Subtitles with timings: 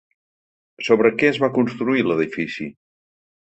[0.87, 2.69] Sobre què es va construir l’edifici?